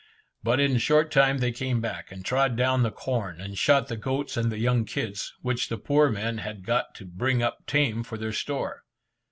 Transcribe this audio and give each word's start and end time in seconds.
But 0.41 0.59
in 0.59 0.75
a 0.75 0.79
short 0.79 1.11
time 1.11 1.37
they 1.37 1.51
came 1.51 1.79
back, 1.79 2.11
and 2.11 2.25
trod 2.25 2.55
down 2.55 2.81
the 2.81 2.89
corn, 2.89 3.39
and 3.39 3.55
shot 3.55 3.87
the 3.87 3.95
goats 3.95 4.35
and 4.35 4.51
young 4.51 4.83
kids, 4.83 5.31
which 5.43 5.69
the 5.69 5.77
poor 5.77 6.09
men 6.09 6.39
had 6.39 6.65
got 6.65 6.95
to 6.95 7.05
bring 7.05 7.43
up 7.43 7.67
tame 7.67 8.01
for 8.01 8.17
their 8.17 8.33
store. 8.33 8.81